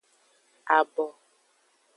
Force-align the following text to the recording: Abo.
Abo. 0.77 1.05